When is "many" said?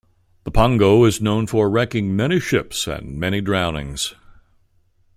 2.15-2.39, 3.19-3.39